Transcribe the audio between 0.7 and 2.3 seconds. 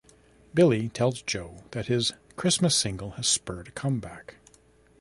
tells Joe that his